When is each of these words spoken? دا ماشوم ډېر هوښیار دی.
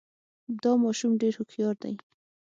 دا 0.63 0.71
ماشوم 0.83 1.11
ډېر 1.21 1.33
هوښیار 1.39 1.75
دی. 1.83 1.95